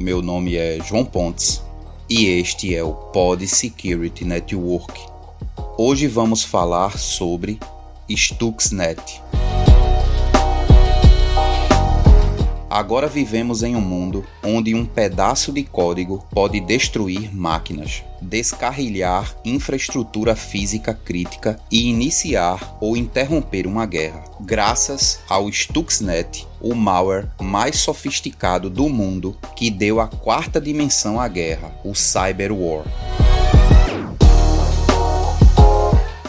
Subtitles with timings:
[0.00, 1.62] Meu nome é João Pontes
[2.08, 4.98] e este é o Pod Security Network.
[5.76, 7.60] Hoje vamos falar sobre
[8.08, 9.20] Stuxnet.
[12.80, 20.34] Agora vivemos em um mundo onde um pedaço de código pode destruir máquinas, descarrilhar infraestrutura
[20.34, 24.24] física crítica e iniciar ou interromper uma guerra.
[24.40, 31.28] Graças ao Stuxnet, o malware mais sofisticado do mundo que deu a quarta dimensão à
[31.28, 32.86] guerra, o Cyber War.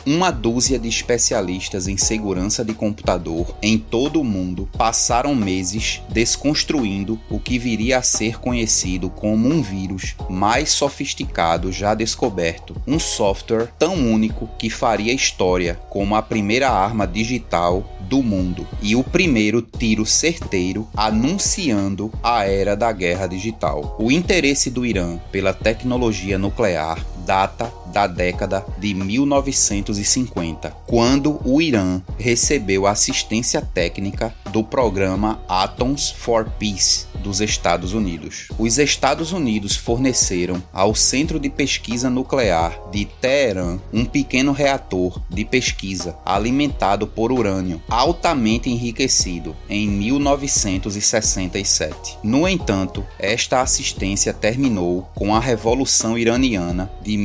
[0.06, 7.20] Uma dúzia de especialistas em segurança de computador em todo o mundo passaram meses desconstruindo
[7.30, 13.70] o que viria a ser conhecido como um vírus mais sofisticado já descoberto, um software
[13.78, 19.62] tão único que faria história como a primeira arma digital do mundo e o primeiro
[19.62, 23.96] tiro certeiro anunciando a era da guerra digital.
[24.00, 32.02] O interesse do Irã pela tecnologia nuclear data da década de 1950, quando o Irã
[32.18, 38.50] recebeu assistência técnica do programa Atoms for Peace dos Estados Unidos.
[38.58, 45.46] Os Estados Unidos forneceram ao Centro de Pesquisa Nuclear de Teherã um pequeno reator de
[45.46, 52.18] pesquisa alimentado por urânio altamente enriquecido em 1967.
[52.24, 57.16] No entanto, esta assistência terminou com a Revolução Iraniana de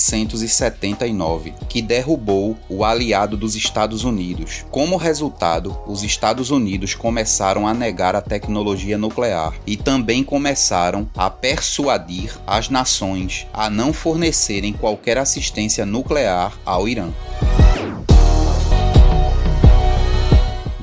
[0.00, 4.64] 1979, que derrubou o aliado dos Estados Unidos.
[4.70, 11.28] Como resultado, os Estados Unidos começaram a negar a tecnologia nuclear e também começaram a
[11.28, 17.10] persuadir as nações a não fornecerem qualquer assistência nuclear ao Irã.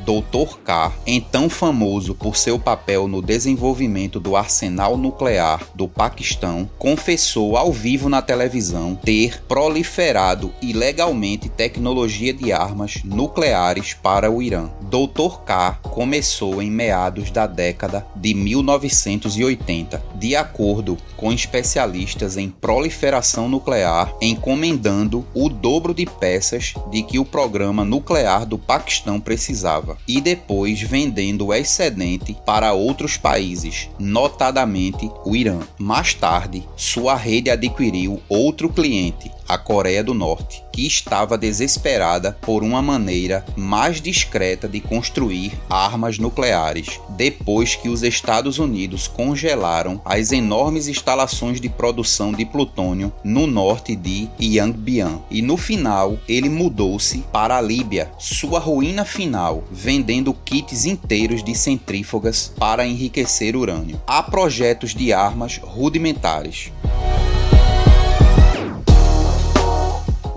[0.07, 0.59] Dr.
[0.63, 7.73] K, então famoso por seu papel no desenvolvimento do arsenal nuclear do Paquistão, confessou ao
[7.73, 14.69] vivo na televisão ter proliferado ilegalmente tecnologia de armas nucleares para o Irã.
[14.83, 15.39] Dr.
[15.45, 24.15] K começou em meados da década de 1980, de acordo com especialistas em proliferação nuclear,
[24.21, 30.81] encomendando o dobro de peças de que o programa nuclear do Paquistão precisava e depois
[30.81, 35.59] vendendo o excedente para outros países, notadamente o Irã.
[35.77, 42.63] Mais tarde, sua rede adquiriu outro cliente, a Coreia do Norte, que estava desesperada por
[42.63, 50.31] uma maneira mais discreta de construir armas nucleares, depois que os Estados Unidos congelaram as
[50.31, 55.19] enormes instalações de produção de plutônio no norte de Yangbian.
[55.29, 61.55] E no final, ele mudou-se para a Líbia, sua ruína final, vendendo kits inteiros de
[61.55, 64.01] centrífugas para enriquecer urânio.
[64.05, 66.71] Há projetos de armas rudimentares.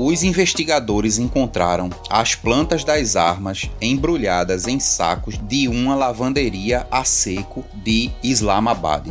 [0.03, 7.67] Os investigadores encontraram as plantas das armas embrulhadas em sacos de uma lavanderia a seco
[7.85, 9.09] de Islamabad.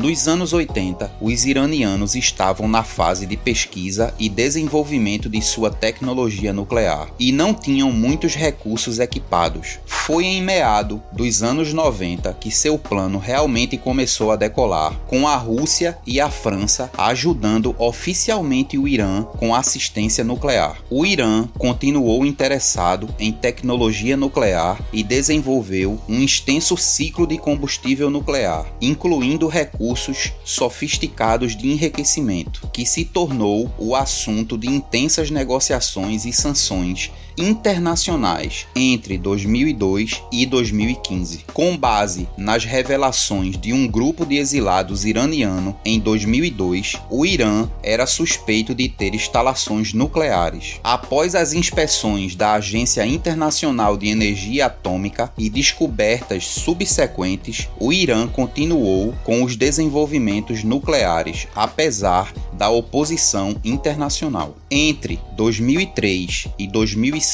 [0.00, 6.52] Nos anos 80, os iranianos estavam na fase de pesquisa e desenvolvimento de sua tecnologia
[6.52, 9.80] nuclear e não tinham muitos recursos equipados.
[9.84, 15.34] Foi em meado dos anos 90 que seu plano realmente começou a decolar, com a
[15.34, 20.78] Rússia e a França ajudando oficialmente o Irã com assistência nuclear.
[20.88, 28.64] O Irã continuou interessado em tecnologia nuclear e desenvolveu um extenso ciclo de combustível nuclear,
[28.80, 36.32] incluindo recursos recursos sofisticados de enriquecimento, que se tornou o assunto de intensas negociações e
[36.32, 45.04] sanções internacionais entre 2002 e 2015, com base nas revelações de um grupo de exilados
[45.04, 50.80] iraniano em 2002, o Irã era suspeito de ter instalações nucleares.
[50.82, 59.14] Após as inspeções da Agência Internacional de Energia Atômica e descobertas subsequentes, o Irã continuou
[59.24, 64.56] com os desenvolvimentos nucleares, apesar da oposição internacional.
[64.70, 67.27] Entre 2003 e 2005,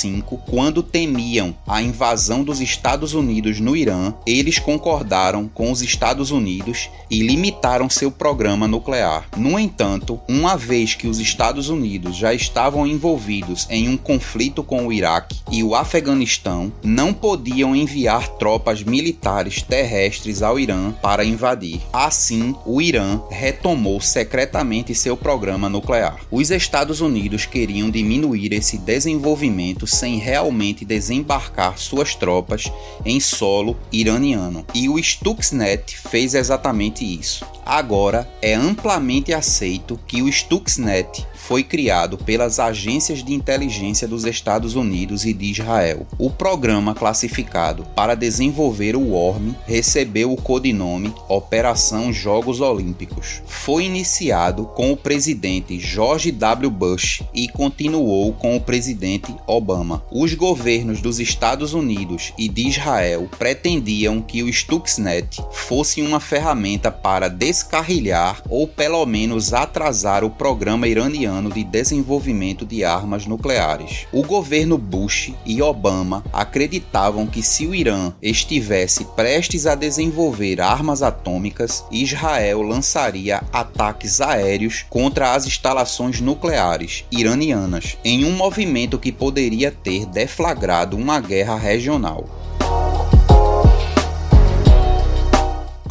[0.46, 6.90] quando temiam a invasão dos Estados Unidos no Irã, eles concordaram com os Estados Unidos
[7.10, 9.28] e limitaram seu programa nuclear.
[9.36, 14.86] No entanto, uma vez que os Estados Unidos já estavam envolvidos em um conflito com
[14.86, 21.80] o Iraque e o Afeganistão, não podiam enviar tropas militares terrestres ao Irã para invadir.
[21.92, 26.18] Assim, o Irã retomou secretamente seu programa nuclear.
[26.30, 32.70] Os Estados Unidos queriam diminuir esse desenvolvimento sem realmente desembarcar suas tropas
[33.04, 37.46] em solo iraniano, e o Stuxnet fez exatamente isso.
[37.64, 44.74] Agora é amplamente aceito que o Stuxnet foi criado pelas agências de inteligência dos Estados
[44.74, 46.06] Unidos e de Israel.
[46.18, 53.42] O programa classificado para desenvolver o Worm recebeu o codinome Operação Jogos Olímpicos.
[53.46, 56.70] Foi iniciado com o presidente George W.
[56.70, 60.02] Bush e continuou com o presidente Obama.
[60.10, 66.90] Os governos dos Estados Unidos e de Israel pretendiam que o Stuxnet fosse uma ferramenta
[66.90, 74.06] para descarrilhar ou pelo menos atrasar o programa iraniano de desenvolvimento de armas nucleares.
[74.12, 81.02] O governo Bush e Obama acreditavam que se o Irã estivesse prestes a desenvolver armas
[81.02, 89.70] atômicas, Israel lançaria ataques aéreos contra as instalações nucleares iranianas, em um movimento que poderia
[89.70, 92.28] ter deflagrado uma guerra regional.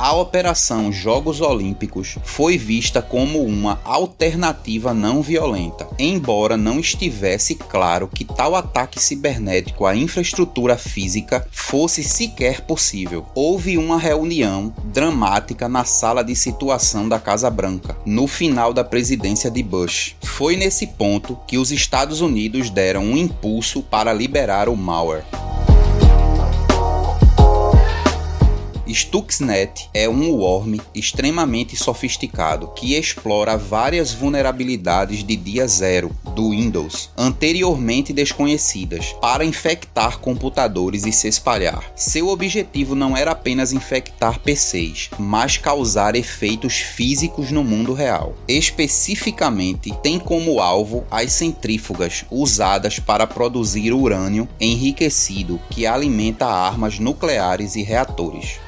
[0.04, 8.10] A Operação Jogos Olímpicos foi vista como uma alternativa não violenta, embora não estivesse claro
[8.10, 13.26] que tal ataque cibernético à infraestrutura física fosse sequer possível.
[13.34, 19.50] Houve uma reunião dramática na sala de situação da Casa Branca, no final da presidência
[19.50, 20.18] de Bush.
[20.22, 25.24] Foi nesse ponto que os Estados Unidos deram um impulso para liberar o malware.
[28.94, 37.10] Stuxnet é um worm extremamente sofisticado que explora várias vulnerabilidades de dia zero do Windows,
[37.18, 41.92] anteriormente desconhecidas, para infectar computadores e se espalhar.
[41.96, 48.36] Seu objetivo não era apenas infectar PCs, mas causar efeitos físicos no mundo real.
[48.48, 57.76] Especificamente, tem como alvo as centrífugas usadas para produzir urânio enriquecido que alimenta armas nucleares
[57.76, 58.63] e reatores.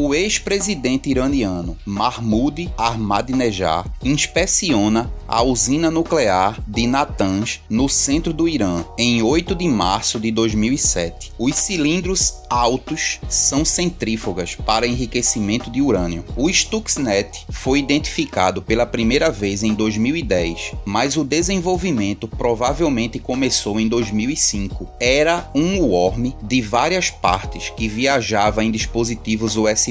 [0.00, 8.84] O ex-presidente iraniano Mahmoud Ahmadinejad inspeciona a usina nuclear de Natanz, no centro do Irã,
[8.96, 11.32] em 8 de março de 2007.
[11.36, 16.24] Os cilindros altos são centrífugas para enriquecimento de urânio.
[16.36, 23.88] O Stuxnet foi identificado pela primeira vez em 2010, mas o desenvolvimento provavelmente começou em
[23.88, 24.88] 2005.
[25.00, 29.87] Era um worm de várias partes que viajava em dispositivos USB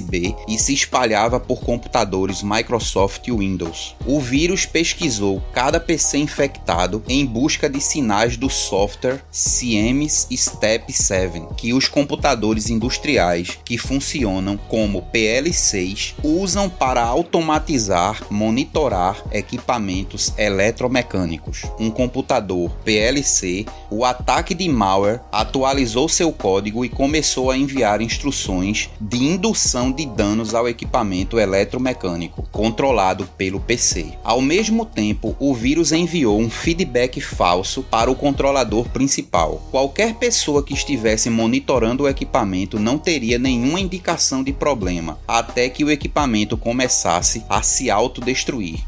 [0.48, 3.96] e se espalhava por computadores Microsoft e Windows.
[4.06, 11.42] O vírus pesquisou cada PC infectado em busca de sinais do software CMS Step 7
[11.58, 21.64] que os computadores computadores industriais que funcionam como PL6 usam para automatizar, monitorar equipamentos eletromecânicos.
[21.80, 28.90] Um computador PLC, o ataque de malware atualizou seu código e começou a enviar instruções
[29.00, 34.14] de indução de danos ao equipamento eletromecânico, controlado pelo PC.
[34.24, 39.62] Ao mesmo tempo, o vírus enviou um feedback falso para o controlador principal.
[39.72, 45.70] Qualquer pessoa que estivesse monitorando o equipamento equipamento não teria nenhuma indicação de problema até
[45.70, 48.80] que o equipamento começasse a se autodestruir.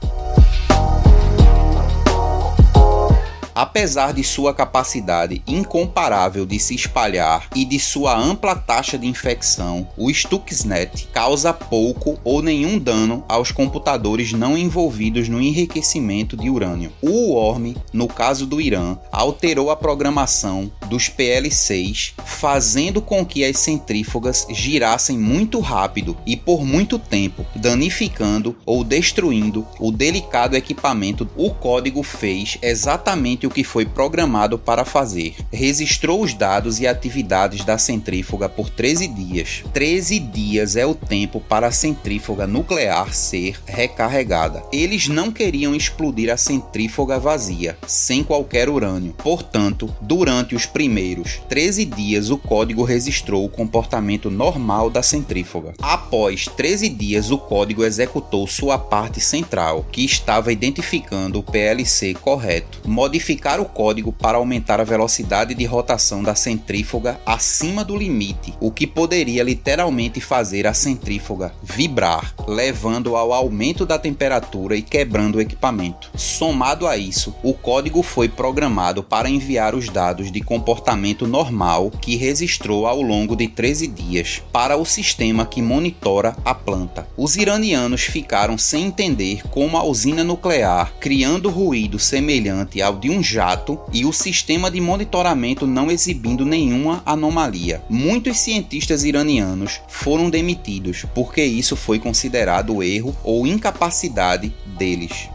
[3.62, 9.86] Apesar de sua capacidade incomparável de se espalhar e de sua ampla taxa de infecção,
[9.98, 16.94] o Stuxnet causa pouco ou nenhum dano aos computadores não envolvidos no enriquecimento de urânio.
[17.02, 23.60] O Worm, no caso do Irã, alterou a programação dos PL6, fazendo com que as
[23.60, 31.30] centrífugas girassem muito rápido e por muito tempo, danificando ou destruindo o delicado equipamento.
[31.36, 35.36] O código fez exatamente o que foi programado para fazer.
[35.52, 39.64] Registrou os dados e atividades da centrífuga por 13 dias.
[39.74, 44.64] 13 dias é o tempo para a centrífuga nuclear ser recarregada.
[44.72, 49.16] Eles não queriam explodir a centrífuga vazia, sem qualquer urânio.
[49.18, 55.74] Portanto, durante os primeiros 13 dias, o código registrou o comportamento normal da centrífuga.
[55.82, 62.82] Após 13 dias, o código executou sua parte central, que estava identificando o PLC correto,
[62.86, 68.54] modificando modificar o código para aumentar a velocidade de rotação da centrífuga acima do limite,
[68.60, 75.36] o que poderia literalmente fazer a centrífuga vibrar, levando ao aumento da temperatura e quebrando
[75.36, 76.12] o equipamento.
[76.16, 82.18] Somado a isso, o código foi programado para enviar os dados de comportamento normal que
[82.18, 87.08] registrou ao longo de 13 dias para o sistema que monitora a planta.
[87.16, 93.19] Os iranianos ficaram sem entender como a usina nuclear, criando ruído semelhante ao de um
[93.22, 97.82] jato e o sistema de monitoramento não exibindo nenhuma anomalia.
[97.90, 105.30] Muitos cientistas iranianos foram demitidos porque isso foi considerado erro ou incapacidade deles.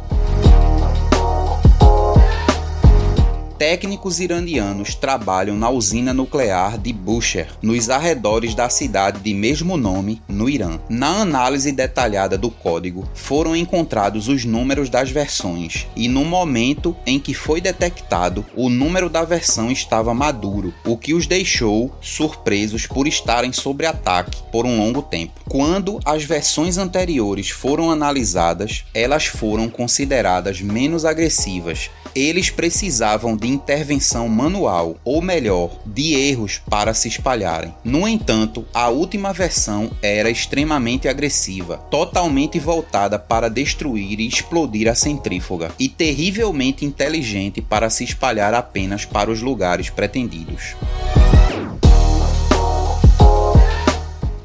[3.58, 10.20] Técnicos iranianos trabalham na usina nuclear de Bushehr, nos arredores da cidade de mesmo nome,
[10.28, 10.78] no Irã.
[10.88, 17.18] Na análise detalhada do código, foram encontrados os números das versões, e no momento em
[17.18, 23.06] que foi detectado, o número da versão estava maduro, o que os deixou surpresos por
[23.06, 25.40] estarem sob ataque por um longo tempo.
[25.48, 31.90] Quando as versões anteriores foram analisadas, elas foram consideradas menos agressivas.
[32.14, 37.74] Eles precisavam de intervenção manual, ou melhor, de erros para se espalharem.
[37.84, 44.94] No entanto, a última versão era extremamente agressiva, totalmente voltada para destruir e explodir a
[44.94, 50.74] centrífuga, e terrivelmente inteligente para se espalhar apenas para os lugares pretendidos.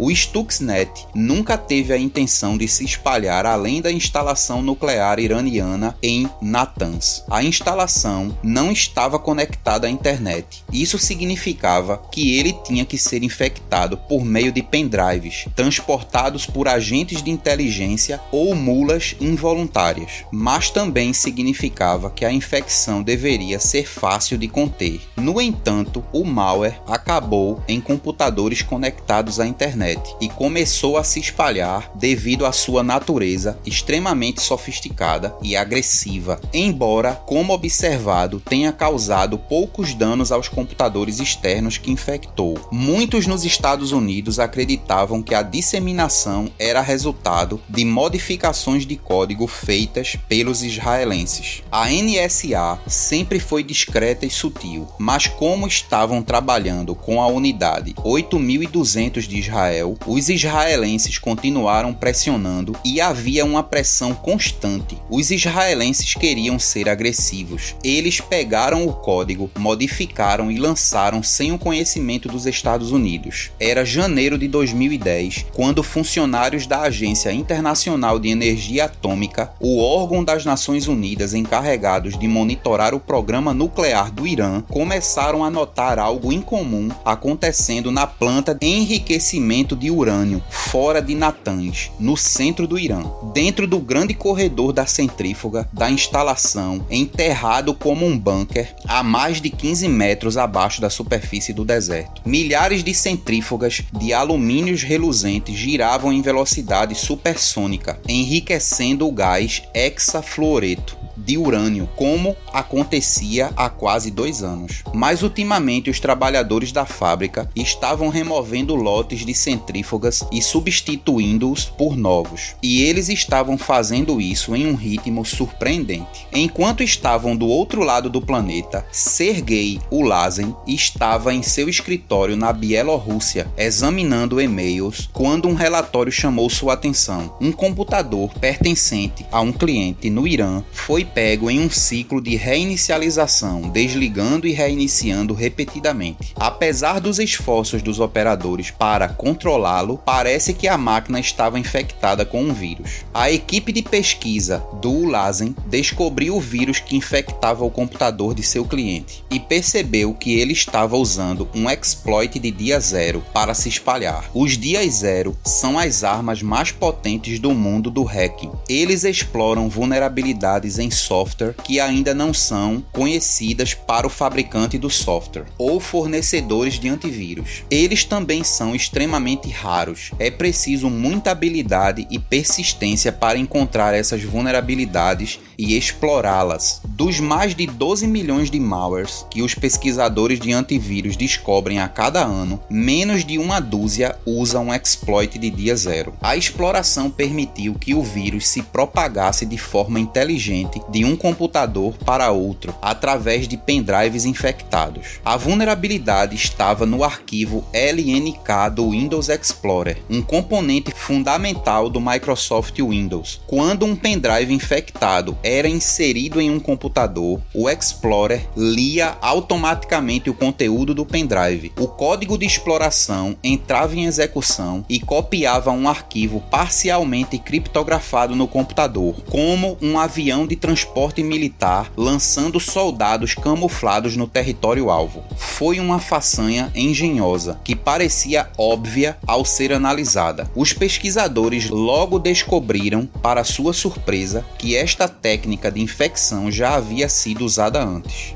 [0.02, 6.26] O Stuxnet nunca teve a intenção de se espalhar além da instalação nuclear iraniana em
[6.42, 7.26] Natanz.
[7.30, 10.64] A instalação não estava conectada à internet.
[10.72, 17.22] Isso significava que ele tinha que ser infectado por meio de pendrives transportados por agentes
[17.22, 20.24] de inteligência ou mulas involuntárias.
[20.32, 25.02] Mas também significava que a infecção deveria ser fácil de conter.
[25.18, 31.20] No entanto, o malware acabou em computadores conectados à internet internet e começou a se
[31.20, 39.94] espalhar devido à sua natureza extremamente sofisticada e agressiva, embora, como observado, tenha causado poucos
[39.94, 42.60] danos aos computadores externos que infectou.
[42.72, 50.18] Muitos nos Estados Unidos acreditavam que a disseminação era resultado de modificações de código feitas
[50.28, 51.64] pelos israelenses.
[51.72, 59.28] A NSA sempre foi discreta e sutil, mas como estavam trabalhando com a unidade 8200
[59.28, 64.98] de Israel Israel, os israelenses continuaram pressionando e havia uma pressão constante.
[65.10, 67.76] Os israelenses queriam ser agressivos.
[67.84, 73.52] Eles pegaram o código, modificaram e lançaram sem o conhecimento dos Estados Unidos.
[73.60, 80.46] Era janeiro de 2010, quando funcionários da Agência Internacional de Energia Atômica, o órgão das
[80.46, 86.90] Nações Unidas encarregados de monitorar o programa nuclear do Irã, começaram a notar algo incomum
[87.06, 93.66] acontecendo na planta de enriquecimento de urânio fora de Natanz, no centro do Irã, dentro
[93.66, 99.88] do grande corredor da centrífuga da instalação, enterrado como um bunker a mais de 15
[99.88, 102.22] metros abaixo da superfície do deserto.
[102.26, 111.38] Milhares de centrífugas de alumínios reluzentes giravam em velocidade supersônica, enriquecendo o gás hexafluoreto de
[111.38, 114.84] urânio, como acontecia há quase dois anos.
[114.94, 122.56] Mas ultimamente os trabalhadores da fábrica estavam removendo lotes de centrífugas e substituindo-os por novos,
[122.62, 126.28] e eles estavam fazendo isso em um ritmo surpreendente.
[126.34, 133.48] Enquanto estavam do outro lado do planeta, Sergei Ulazen estava em seu escritório na Bielorrússia
[133.58, 137.36] examinando e-mails quando um relatório chamou sua atenção.
[137.42, 143.62] Um computador pertencente a um cliente no Irã foi pego em um ciclo de reinicialização,
[143.70, 146.34] desligando e reiniciando repetidamente.
[146.36, 152.54] Apesar dos esforços dos operadores para controlá-lo, parece que a máquina estava infectada com um
[152.54, 153.06] vírus.
[153.14, 158.66] A equipe de pesquisa do Ulazen descobriu o vírus que infectava o computador de seu
[158.66, 164.30] cliente e percebeu que ele estava usando um exploit de dia zero para se espalhar.
[164.34, 168.52] Os dias zero são as armas mais potentes do mundo do hacking.
[168.68, 175.46] Eles exploram vulnerabilidades em software que ainda não são conhecidas para o fabricante do software
[175.58, 177.64] ou fornecedores de antivírus.
[177.70, 180.12] Eles também são extremamente raros.
[180.20, 186.82] É preciso muita habilidade e persistência para encontrar essas vulnerabilidades e explorá-las.
[186.86, 192.24] Dos mais de 12 milhões de malwares que os pesquisadores de antivírus descobrem a cada
[192.24, 196.14] ano, menos de uma dúzia usam um exploit de dia zero.
[196.22, 202.32] A exploração permitiu que o vírus se propagasse de forma inteligente de um computador para
[202.32, 205.20] outro através de pendrives infectados.
[205.24, 213.42] A vulnerabilidade estava no arquivo LNK do Windows Explorer, um componente fundamental do Microsoft Windows.
[213.48, 220.94] Quando um pendrive infectado era inserido em um computador, o Explorer lia automaticamente o conteúdo
[220.94, 221.72] do pendrive.
[221.80, 229.16] O código de exploração entrava em execução e copiava um arquivo parcialmente criptografado no computador,
[229.30, 235.24] como um avião de transporte militar lançando soldados camuflados no território alvo.
[235.36, 240.48] Foi uma façanha engenhosa que parecia óbvia ao ser analisada.
[240.56, 247.44] Os pesquisadores logo descobriram, para sua surpresa, que esta técnica de infecção já havia sido
[247.44, 248.36] usada antes.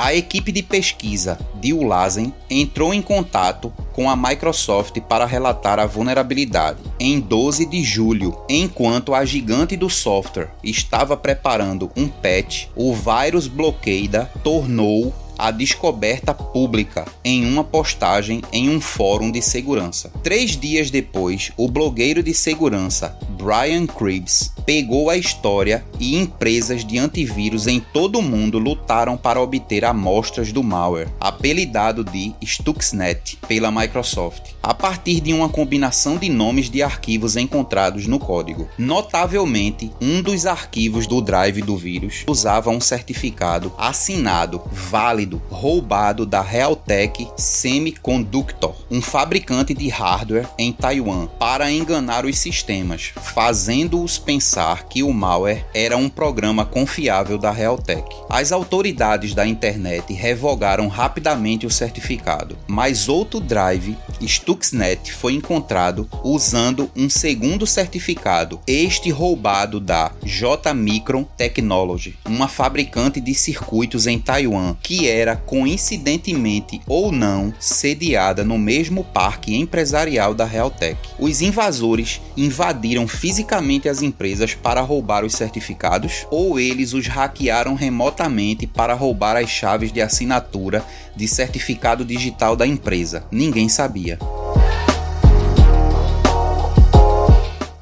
[0.00, 5.86] A equipe de pesquisa de Ulazen entrou em contato com a Microsoft para relatar a
[5.86, 12.94] vulnerabilidade em 12 de julho, enquanto a gigante do software estava preparando um patch, o
[12.94, 20.10] vírus Blockada tornou a descoberta pública em uma postagem em um fórum de segurança.
[20.22, 26.98] Três dias depois, o blogueiro de segurança Brian Krebs pegou a história e empresas de
[26.98, 33.70] antivírus em todo o mundo lutaram para obter amostras do malware, apelidado de Stuxnet pela
[33.70, 38.68] Microsoft, a partir de uma combinação de nomes de arquivos encontrados no código.
[38.76, 46.40] Notavelmente, um dos arquivos do drive do vírus usava um certificado assinado válido roubado da
[46.40, 55.02] Realtek Semiconductor, um fabricante de hardware em Taiwan, para enganar os sistemas, fazendo-os pensar que
[55.02, 58.04] o malware era um programa confiável da Realtek.
[58.28, 66.90] As autoridades da internet revogaram rapidamente o certificado, mas outro drive, Stuxnet, foi encontrado usando
[66.96, 74.76] um segundo certificado, este roubado da J Micron Technology, uma fabricante de circuitos em Taiwan,
[74.82, 80.98] que é era coincidentemente ou não sediada no mesmo parque empresarial da Realtek.
[81.18, 88.66] Os invasores invadiram fisicamente as empresas para roubar os certificados ou eles os hackearam remotamente
[88.66, 90.84] para roubar as chaves de assinatura
[91.16, 93.24] de certificado digital da empresa.
[93.30, 94.18] Ninguém sabia.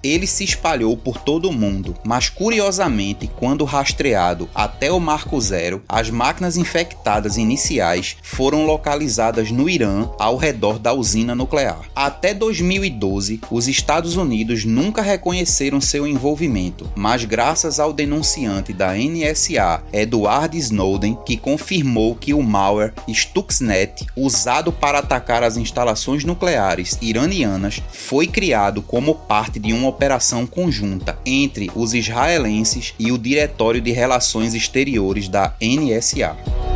[0.06, 5.82] Ele se espalhou por todo o mundo, mas curiosamente, quando rastreado até o marco zero,
[5.88, 11.80] as máquinas infectadas iniciais foram localizadas no Irã ao redor da usina nuclear.
[11.94, 19.82] Até 2012, os Estados Unidos nunca reconheceram seu envolvimento, mas graças ao denunciante da NSA,
[19.92, 27.82] Edward Snowden, que confirmou que o malware Stuxnet, usado para atacar as instalações nucleares iranianas,
[27.90, 33.92] foi criado como parte de uma operação conjunta entre os israelenses e o Diretório de
[33.92, 36.75] Relações Exteriores da NSA.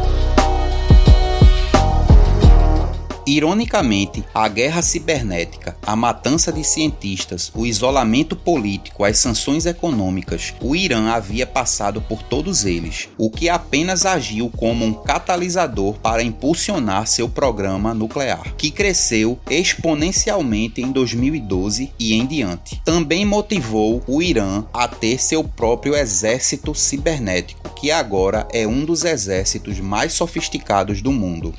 [3.26, 10.74] Ironicamente, a guerra cibernética, a matança de cientistas, o isolamento político, as sanções econômicas, o
[10.74, 17.06] Irã havia passado por todos eles, o que apenas agiu como um catalisador para impulsionar
[17.06, 22.80] seu programa nuclear, que cresceu exponencialmente em 2012 e em diante.
[22.84, 29.04] Também motivou o Irã a ter seu próprio exército cibernético, que agora é um dos
[29.04, 31.54] exércitos mais sofisticados do mundo.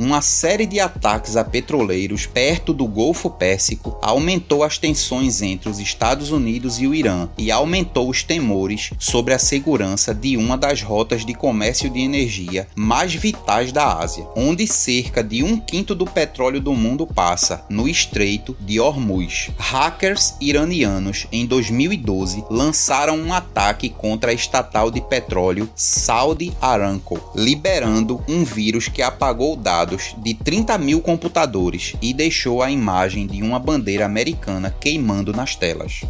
[0.00, 5.78] Uma série de ataques a petroleiros perto do Golfo Pérsico aumentou as tensões entre os
[5.78, 10.80] Estados Unidos e o Irã e aumentou os temores sobre a segurança de uma das
[10.80, 16.06] rotas de comércio de energia mais vitais da Ásia, onde cerca de um quinto do
[16.06, 19.50] petróleo do mundo passa, no Estreito de Hormuz.
[19.58, 28.24] Hackers iranianos, em 2012, lançaram um ataque contra a estatal de petróleo Saudi Aramco, liberando
[28.26, 33.42] um vírus que apagou dados dados de 30 mil computadores e deixou a imagem de
[33.42, 36.02] uma bandeira americana queimando nas telas.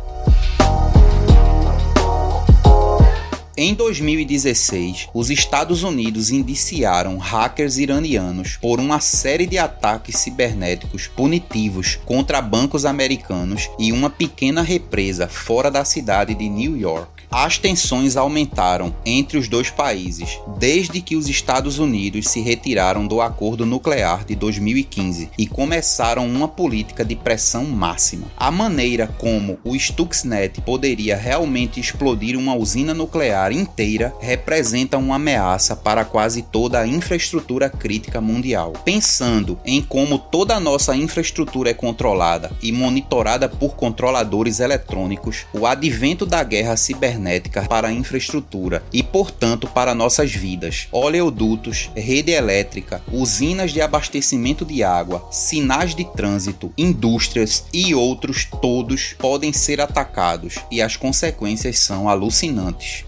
[3.62, 12.00] Em 2016, os Estados Unidos indiciaram hackers iranianos por uma série de ataques cibernéticos punitivos
[12.06, 17.20] contra bancos americanos e uma pequena represa fora da cidade de New York.
[17.30, 23.20] As tensões aumentaram entre os dois países desde que os Estados Unidos se retiraram do
[23.20, 28.26] acordo nuclear de 2015 e começaram uma política de pressão máxima.
[28.36, 35.74] A maneira como o Stuxnet poderia realmente explodir uma usina nuclear inteira representa uma ameaça
[35.76, 38.72] para quase toda a infraestrutura crítica mundial.
[38.84, 45.66] Pensando em como toda a nossa infraestrutura é controlada e monitorada por controladores eletrônicos, o
[45.66, 53.02] advento da guerra cibernética para a infraestrutura e, portanto, para nossas vidas, oleodutos, rede elétrica,
[53.12, 60.56] usinas de abastecimento de água, sinais de trânsito, indústrias e outros todos podem ser atacados
[60.70, 63.04] e as consequências são alucinantes.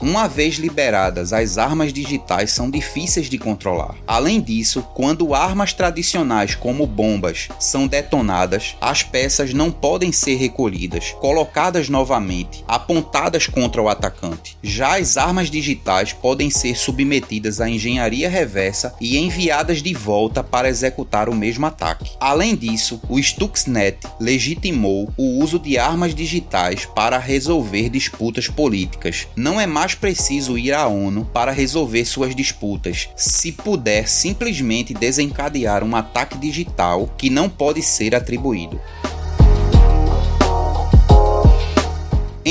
[0.00, 3.94] Uma vez liberadas, as armas digitais são difíceis de controlar.
[4.06, 11.10] Além disso, quando armas tradicionais como bombas são detonadas, as peças não podem ser recolhidas,
[11.20, 14.56] colocadas novamente, apontadas contra o atacante.
[14.62, 20.70] Já as armas digitais podem ser submetidas à engenharia reversa e enviadas de volta para
[20.70, 22.12] executar o mesmo ataque.
[22.18, 29.28] Além disso, o Stuxnet legitimou o uso de armas digitais para resolver disputas políticas.
[29.36, 34.94] Não é mais mais preciso ir à ONU para resolver suas disputas, se puder simplesmente
[34.94, 38.80] desencadear um ataque digital que não pode ser atribuído.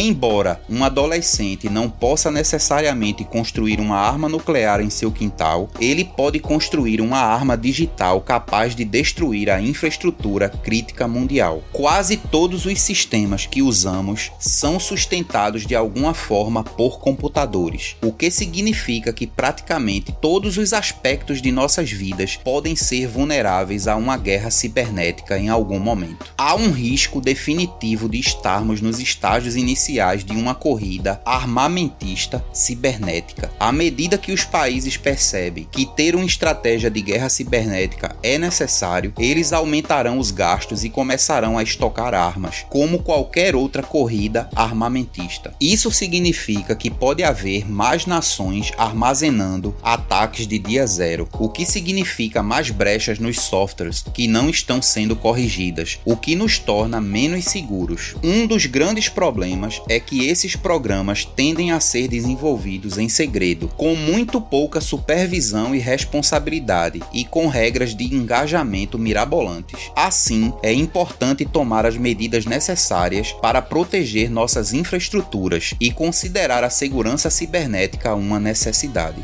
[0.01, 6.39] Embora um adolescente não possa necessariamente construir uma arma nuclear em seu quintal, ele pode
[6.39, 11.61] construir uma arma digital capaz de destruir a infraestrutura crítica mundial.
[11.73, 18.31] Quase todos os sistemas que usamos são sustentados de alguma forma por computadores, o que
[18.31, 24.49] significa que praticamente todos os aspectos de nossas vidas podem ser vulneráveis a uma guerra
[24.49, 26.33] cibernética em algum momento.
[26.37, 33.51] Há um risco definitivo de estarmos nos estágios iniciais iniciais de uma corrida armamentista cibernética.
[33.59, 39.13] À medida que os países percebem que ter uma estratégia de guerra cibernética é necessário,
[39.17, 45.53] eles aumentarão os gastos e começarão a estocar armas, como qualquer outra corrida armamentista.
[45.59, 52.43] Isso significa que pode haver mais nações armazenando ataques de dia zero, o que significa
[52.43, 58.15] mais brechas nos softwares que não estão sendo corrigidas, o que nos torna menos seguros.
[58.23, 63.67] Um dos grandes problemas problemas é que esses programas tendem a ser desenvolvidos em segredo,
[63.77, 69.91] com muito pouca supervisão e responsabilidade e com regras de engajamento mirabolantes.
[69.95, 77.29] Assim, é importante tomar as medidas necessárias para proteger nossas infraestruturas e considerar a segurança
[77.29, 79.23] cibernética uma necessidade.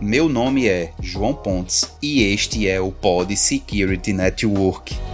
[0.00, 5.07] Meu nome é João Pontes e este é o Pod Security Network.